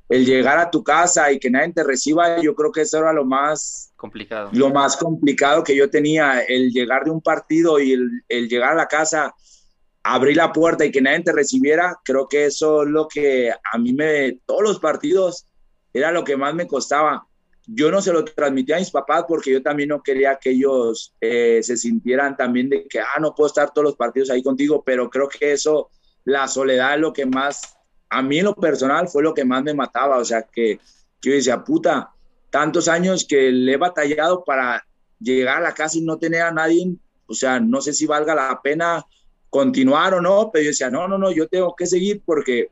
[0.09, 3.13] El llegar a tu casa y que nadie te reciba, yo creo que eso era
[3.13, 4.51] lo más complicado.
[4.53, 8.73] Lo más complicado que yo tenía, el llegar de un partido y el, el llegar
[8.73, 9.35] a la casa
[10.05, 13.79] abrir la puerta y que nadie te recibiera, creo que eso es lo que a
[13.79, 15.47] mí me, todos los partidos,
[15.95, 17.27] era lo que más me costaba.
[17.67, 21.15] Yo no se lo transmitía a mis papás porque yo también no quería que ellos
[21.21, 24.83] eh, se sintieran también de que, ah, no puedo estar todos los partidos ahí contigo,
[24.85, 25.89] pero creo que eso,
[26.25, 27.75] la soledad es lo que más,
[28.11, 30.79] a mí en lo personal fue lo que más me mataba, o sea, que
[31.23, 32.11] yo decía, puta,
[32.51, 34.87] tantos años que le he batallado para
[35.19, 36.95] llegar a la casa y no tener a nadie,
[37.27, 39.07] o sea, no sé si valga la pena
[39.55, 42.71] continuar o no, pero yo decía, no, no, no, yo tengo que seguir porque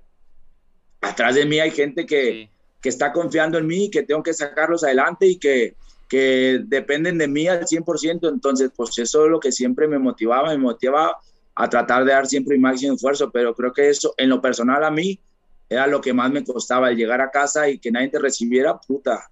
[1.01, 2.51] atrás de mí hay gente que, sí.
[2.81, 5.77] que está confiando en mí, que tengo que sacarlos adelante y que,
[6.09, 8.29] que dependen de mí al 100%.
[8.29, 11.19] Entonces, pues eso es lo que siempre me motivaba, me motivaba
[11.55, 14.83] a tratar de dar siempre mi máximo esfuerzo, pero creo que eso, en lo personal
[14.83, 15.21] a mí,
[15.69, 18.77] era lo que más me costaba, el llegar a casa y que nadie te recibiera,
[18.77, 19.31] puta.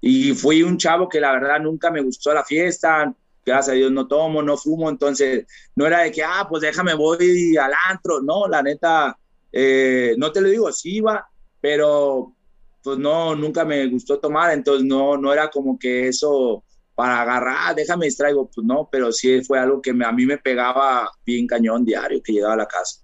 [0.00, 3.92] Y fui un chavo que la verdad nunca me gustó la fiesta, gracias a Dios
[3.92, 8.20] no tomo, no fumo, entonces no era de que, ah, pues déjame, voy al antro,
[8.20, 9.16] no, la neta,
[9.52, 11.28] eh, no te lo digo, sí iba,
[11.60, 12.34] pero
[12.82, 17.56] pues no, nunca me gustó tomar, entonces no, no era como que eso para agarrar,
[17.58, 21.46] ah, déjame distraigo, pues no, pero sí fue algo que a mí me pegaba bien
[21.46, 23.00] cañón diario que llegaba a la casa.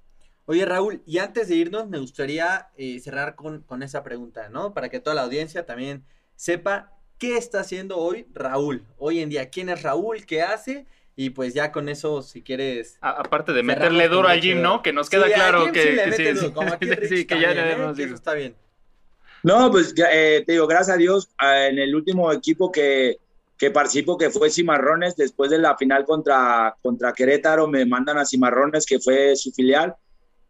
[0.46, 4.74] Oye Raúl, y antes de irnos me gustaría eh, cerrar con, con esa pregunta, ¿no?
[4.74, 6.04] Para que toda la audiencia también
[6.36, 8.82] sepa qué está haciendo hoy Raúl.
[8.98, 10.26] Hoy en día, ¿quién es Raúl?
[10.26, 10.86] ¿Qué hace?
[11.14, 12.96] Y pues ya con eso, si quieres.
[13.02, 14.82] aparte de meterle duro al gym, ¿no?
[14.82, 15.82] Que nos queda claro que,
[17.08, 17.92] sí, que ya ¿eh?
[17.98, 18.56] eso está bien.
[19.42, 23.18] No, pues eh, te digo, gracias a Dios, en el último equipo que,
[23.58, 28.24] que participo, que fue Cimarrones, después de la final contra, contra Querétaro, me mandan a
[28.24, 29.94] Cimarrones, que fue su filial,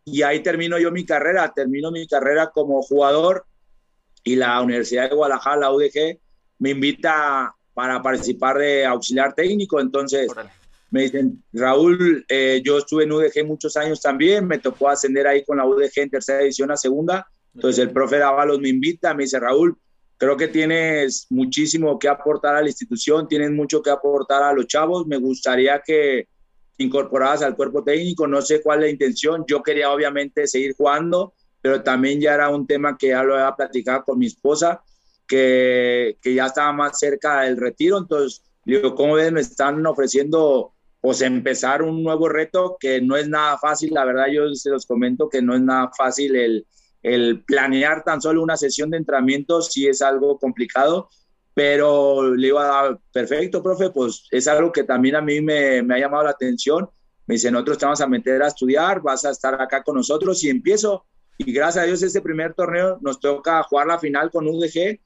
[0.04, 3.44] y ahí termino yo mi carrera, termino mi carrera como jugador,
[4.22, 6.18] y la Universidad de Guadalajara, la UDG,
[6.60, 9.80] me invita para participar de auxiliar técnico.
[9.80, 10.30] Entonces
[10.90, 15.44] me dicen, Raúl, eh, yo estuve en UDG muchos años también, me tocó ascender ahí
[15.44, 17.26] con la UDG en tercera edición a segunda.
[17.54, 19.76] Entonces el profe Dávalos me invita, me dice, Raúl,
[20.18, 24.66] creo que tienes muchísimo que aportar a la institución, tienes mucho que aportar a los
[24.66, 26.28] chavos, me gustaría que
[26.78, 31.34] incorporadas al cuerpo técnico, no sé cuál es la intención, yo quería obviamente seguir jugando,
[31.60, 34.82] pero también ya era un tema que ya lo había platicado con mi esposa,
[35.30, 37.98] que, ya estaba más cerca del retiro.
[37.98, 39.34] Entonces, digo, ¿cómo ven?
[39.34, 44.26] Me están ofreciendo pues empezar un nuevo reto que no es nada fácil, la verdad
[44.30, 48.90] yo se los comento que no es nada fácil el, planear tan solo una sesión
[48.90, 51.08] de entrenamiento, sí es algo complicado,
[51.54, 55.82] pero le iba a dar, perfecto, profe, pues es algo que también a mí me,
[55.82, 56.90] me ha llamado la atención.
[57.26, 60.44] Me dice, nosotros te vamos a meter a estudiar, vas a estar acá con nosotros
[60.44, 61.06] y empiezo.
[61.38, 65.00] Y gracias a Dios, este primer torneo nos toca jugar la final con UDG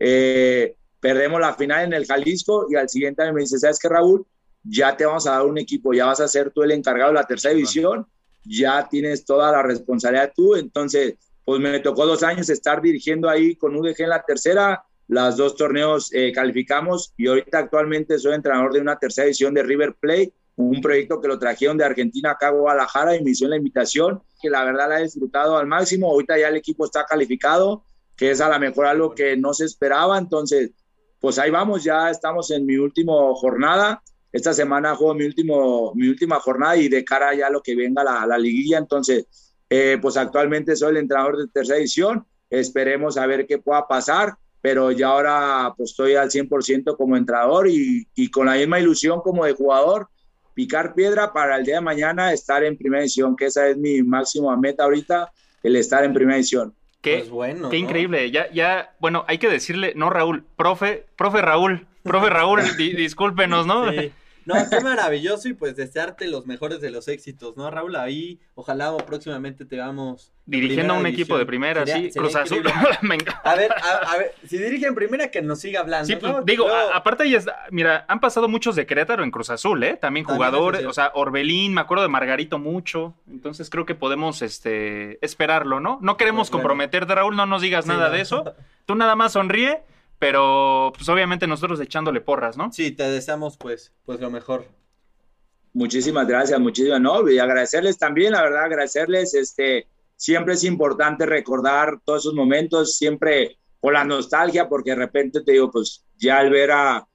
[0.00, 3.88] eh, perdemos la final en el Jalisco y al siguiente año me dice, ¿sabes qué,
[3.88, 4.26] Raúl?
[4.64, 7.18] Ya te vamos a dar un equipo, ya vas a ser tú el encargado de
[7.18, 8.06] la tercera división,
[8.44, 13.56] ya tienes toda la responsabilidad tú, entonces, pues me tocó dos años estar dirigiendo ahí
[13.56, 18.72] con UDG en la tercera, las dos torneos eh, calificamos y ahorita actualmente soy entrenador
[18.72, 22.48] de una tercera división de River Plate, un proyecto que lo trajeron de Argentina acá
[22.48, 26.10] a Guadalajara y me hicieron la invitación, que la verdad la he disfrutado al máximo,
[26.10, 27.84] ahorita ya el equipo está calificado,
[28.20, 30.18] que es a lo mejor algo que no se esperaba.
[30.18, 30.72] Entonces,
[31.20, 34.02] pues ahí vamos, ya estamos en mi última jornada.
[34.30, 37.74] Esta semana juego mi, último, mi última jornada y de cara ya a lo que
[37.74, 38.76] venga la, la liguilla.
[38.76, 39.24] Entonces,
[39.70, 42.26] eh, pues actualmente soy el entrenador de tercera edición.
[42.50, 47.68] Esperemos a ver qué pueda pasar, pero ya ahora pues estoy al 100% como entrenador
[47.68, 50.08] y, y con la misma ilusión como de jugador,
[50.52, 54.02] picar piedra para el día de mañana estar en primera edición, que esa es mi
[54.02, 56.74] máxima meta ahorita, el estar en primera edición.
[57.00, 58.30] Qué, pues bueno, qué increíble.
[58.30, 63.90] Ya, ya, bueno, hay que decirle, no Raúl, profe, profe Raúl, profe Raúl, discúlpenos, ¿no?
[63.90, 64.12] Sí.
[64.46, 67.96] No, qué maravilloso y pues desearte los mejores de los éxitos, ¿no, Raúl?
[67.96, 70.32] Ahí, ojalá próximamente te vamos.
[70.46, 72.64] Dirigiendo a un equipo de primera, sí, Cruz Azul.
[73.44, 76.06] a ver, a, ver, si dirigen primera, que nos siga hablando.
[76.06, 79.96] Sí, pues, digo, aparte, ya mira, han pasado muchos de Querétaro en Cruz Azul, ¿eh?
[80.00, 83.14] También jugadores, o sea, Orbelín, me acuerdo de Margarito mucho.
[83.30, 85.98] Entonces creo que podemos este, esperarlo, ¿no?
[86.02, 88.54] No queremos pues, comprometerte, Raúl, no nos digas nada de eso.
[88.86, 89.82] Tú nada más sonríe
[90.20, 92.70] pero pues obviamente nosotros echándole porras, ¿no?
[92.70, 94.66] Sí, te deseamos pues, pues lo mejor.
[95.72, 102.00] Muchísimas gracias, muchísimas, no, y agradecerles también, la verdad, agradecerles, este, siempre es importante recordar
[102.04, 106.50] todos esos momentos, siempre con la nostalgia, porque de repente te digo, pues ya al
[106.50, 107.08] ver a,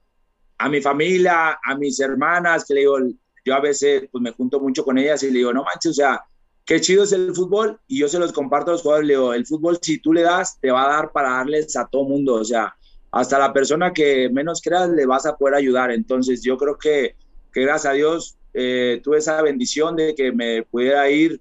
[0.58, 2.98] a mi familia, a mis hermanas, que le digo,
[3.44, 5.94] yo a veces pues me junto mucho con ellas y le digo, no manches, o
[5.94, 6.24] sea,
[6.66, 9.34] qué chido es el fútbol y yo se los comparto a los jugadores, le digo,
[9.34, 12.34] el fútbol si tú le das, te va a dar para darles a todo mundo,
[12.36, 12.76] o sea,
[13.16, 15.90] hasta la persona que menos creas le vas a poder ayudar.
[15.90, 17.16] Entonces yo creo que,
[17.54, 21.40] que gracias a Dios eh, tuve esa bendición de que me pudiera ir,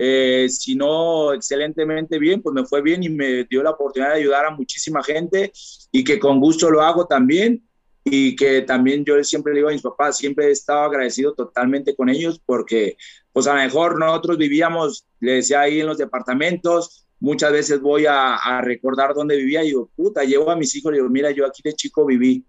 [0.00, 4.18] eh, si no excelentemente bien, pues me fue bien y me dio la oportunidad de
[4.18, 5.52] ayudar a muchísima gente
[5.92, 7.62] y que con gusto lo hago también
[8.02, 11.94] y que también yo siempre le digo a mis papás, siempre he estado agradecido totalmente
[11.94, 12.96] con ellos porque
[13.32, 18.04] pues a lo mejor nosotros vivíamos, le decía ahí en los departamentos, muchas veces voy
[18.04, 21.46] a, recordar dónde vivía y digo, puta, llevo a mis hijos y digo, mira, yo
[21.46, 22.44] aquí de chico viví.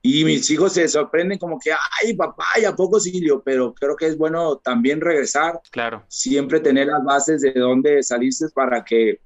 [0.00, 3.20] Y mis hijos se sorprenden como que, ay, papá, ¿y a poco sí?
[3.44, 5.60] Pero creo que es bueno también regresar.
[5.70, 6.02] Claro.
[6.08, 9.20] Siempre tener las bases de dónde saliste para que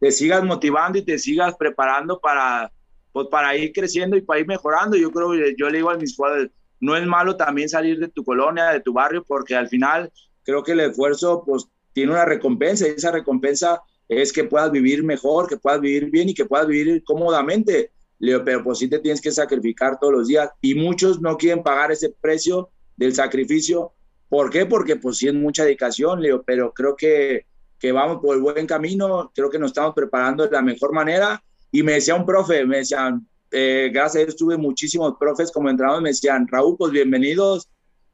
[0.00, 2.72] te sigas motivando y te sigas preparando para,
[3.12, 4.96] pues, para ir creciendo y para ir mejorando.
[4.96, 8.24] Yo creo, yo le digo a mis jugadores, no es malo también salir de tu
[8.24, 10.10] colonia, de tu barrio, porque al final
[10.42, 15.02] creo que el esfuerzo pues tiene una recompensa y esa recompensa es que puedas vivir
[15.02, 17.90] mejor, que puedas vivir bien y que puedas vivir cómodamente.
[18.18, 21.62] Leo, pero pues sí te tienes que sacrificar todos los días y muchos no quieren
[21.62, 23.92] pagar ese precio del sacrificio.
[24.28, 24.66] ¿Por qué?
[24.66, 27.46] Porque pues sí es mucha dedicación, Leo, pero creo que,
[27.78, 31.42] que vamos por el buen camino, creo que nos estamos preparando de la mejor manera.
[31.70, 35.68] Y me decía un profe, me decían, eh, gracias a Dios tuve muchísimos profes como
[35.68, 37.68] entrenadores, me decían, Raúl, pues bienvenidos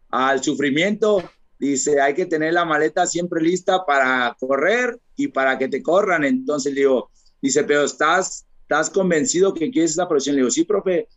[0.09, 1.23] al sufrimiento.
[1.59, 6.25] Dice, hay que tener la maleta siempre lista para correr y para que te corran.
[6.25, 10.37] Entonces le digo, dice, pero estás, estás convencido que quieres esa profesión.
[10.37, 11.09] Le digo, sí, profe.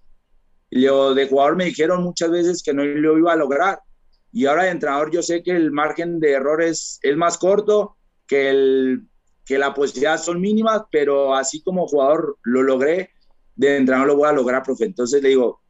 [0.69, 3.79] Le digo, de jugador me dijeron muchas veces que no lo iba a lograr.
[4.31, 7.95] Y ahora de entrenador yo sé que el margen de errores es más corto,
[8.27, 9.03] que, el,
[9.45, 13.11] que la posibilidad son mínimas, pero así como jugador lo logré,
[13.55, 14.85] de entrenador lo voy a lograr, profe.
[14.85, 15.61] Entonces le digo,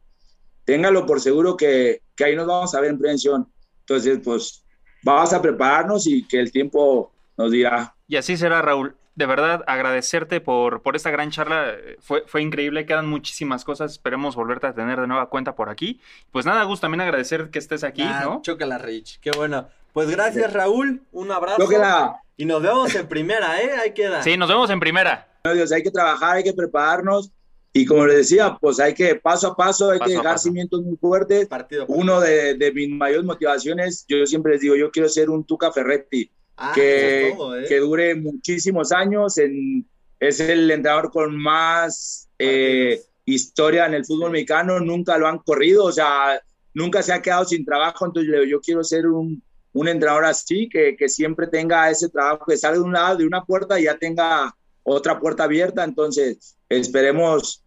[0.64, 3.46] téngalo por seguro que, que ahí nos vamos a ver en prevención.
[3.80, 4.64] Entonces, pues
[5.04, 7.93] vamos a prepararnos y que el tiempo nos dirá.
[8.06, 8.96] Y así será, Raúl.
[9.16, 11.72] De verdad, agradecerte por, por esta gran charla.
[12.00, 13.92] Fue, fue increíble, quedan muchísimas cosas.
[13.92, 16.00] Esperemos volverte a tener de nueva cuenta por aquí.
[16.32, 18.42] Pues nada, Gus, también agradecer que estés aquí, Ah, ¿no?
[18.42, 19.20] Chócala, Rich.
[19.20, 19.68] Qué bueno.
[19.92, 21.02] Pues gracias, Raúl.
[21.12, 21.62] Un abrazo.
[21.62, 22.20] Chócala.
[22.36, 23.70] Y nos vemos en primera, ¿eh?
[23.80, 24.20] Ahí queda.
[24.24, 25.28] Sí, nos vemos en primera.
[25.44, 27.30] No, Dios, hay que trabajar, hay que prepararnos
[27.72, 30.44] y como les decía, pues hay que paso a paso, hay Paso que dejar paso.
[30.44, 31.46] cimientos muy fuertes.
[31.46, 31.84] Partido.
[31.86, 35.70] Uno de, de mis mayores motivaciones, yo siempre les digo, yo quiero ser un Tuca
[35.70, 37.64] Ferretti, Ah, que, es todo, ¿eh?
[37.68, 39.86] que dure muchísimos años, en,
[40.20, 45.84] es el entrenador con más eh, historia en el fútbol mexicano, nunca lo han corrido,
[45.84, 46.40] o sea,
[46.72, 50.96] nunca se ha quedado sin trabajo, entonces yo quiero ser un, un entrenador así, que,
[50.96, 53.98] que siempre tenga ese trabajo, que salga de un lado, de una puerta y ya
[53.98, 57.64] tenga otra puerta abierta, entonces esperemos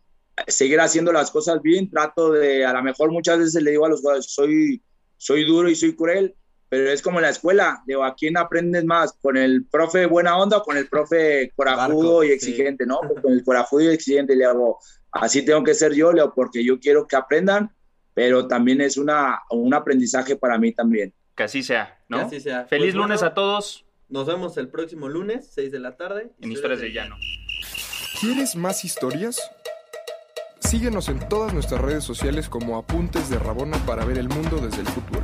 [0.48, 3.90] seguir haciendo las cosas bien, trato de, a lo mejor muchas veces le digo a
[3.90, 4.82] los jugadores, soy,
[5.18, 6.36] soy duro y soy cruel,
[6.70, 9.14] pero es como en la escuela, digo, ¿a quién aprendes más?
[9.22, 12.34] ¿Con el profe buena onda o con el profe corajudo Barco, y sí.
[12.34, 13.00] exigente, no?
[13.02, 14.80] Pues con el corajudo y exigente le hago,
[15.12, 17.72] así tengo que ser yo, Leo, porque yo quiero que aprendan,
[18.14, 21.14] pero también es una, un aprendizaje para mí también.
[21.36, 22.22] Que así sea, Que ¿no?
[22.22, 22.66] así sea.
[22.66, 26.32] Feliz Pues, lunes bueno, a todos Nos vemos el próximo lunes, 6 de la tarde.
[26.42, 27.16] en Historias de Llano.
[28.20, 29.40] ¿Quieres más historias?
[30.60, 34.82] Síguenos en todas nuestras redes sociales como Apuntes de Rabona para ver el mundo desde
[34.82, 35.24] el fútbol.